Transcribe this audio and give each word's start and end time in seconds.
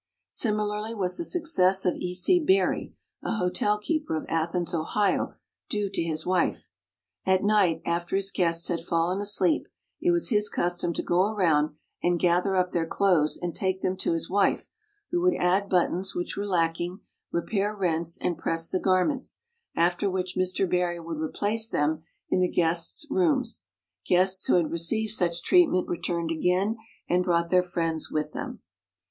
Similarly 0.29 0.95
was 0.95 1.17
the 1.17 1.23
success 1.23 1.85
of 1.85 1.93
E. 1.95 2.15
C. 2.15 2.39
Berry, 2.43 2.95
a 3.21 3.33
hotel 3.35 3.77
keeper 3.77 4.15
of 4.17 4.25
Athens, 4.27 4.73
Ohio, 4.73 5.35
due 5.69 5.91
to 5.91 6.01
his 6.01 6.25
wife. 6.25 6.71
"At 7.23 7.43
night, 7.43 7.83
after 7.85 8.15
his 8.15 8.31
guests 8.31 8.67
had 8.67 8.79
fallen 8.79 9.19
asleep, 9.21 9.67
it 10.01 10.09
was 10.09 10.29
his 10.29 10.49
custom 10.49 10.91
to 10.93 11.03
go 11.03 11.31
around 11.31 11.75
and 12.01 12.17
gather 12.19 12.55
up 12.55 12.71
their 12.71 12.87
clothes 12.87 13.37
and 13.37 13.53
take 13.53 13.81
them 13.81 13.95
to 13.97 14.13
his 14.13 14.27
wife, 14.27 14.71
who 15.11 15.21
would 15.21 15.35
add 15.35 15.69
buttons 15.69 16.15
which 16.15 16.35
were 16.35 16.47
lacking, 16.47 17.01
repair 17.31 17.75
rents, 17.75 18.17
and 18.17 18.39
press 18.39 18.67
the 18.67 18.79
garments, 18.79 19.41
^after 19.77 20.11
which 20.11 20.35
Mr. 20.35 20.67
Berry 20.67 20.97
w 20.97 21.09
r 21.09 21.13
ould 21.15 21.21
replace 21.29 21.69
them 21.69 22.01
in 22.27 22.39
the 22.39 22.49
guests' 22.49 23.05
rooms. 23.11 23.65
Guests 24.07 24.47
who 24.47 24.55
had 24.55 24.71
received 24.71 25.11
such 25.11 25.43
treat 25.43 25.67
ment 25.69 25.87
returned 25.87 26.31
again 26.31 26.77
and 27.07 27.23
brought 27.23 27.51
their 27.51 27.61
friends 27.61 28.09
with 28.09 28.33
them." 28.33 28.61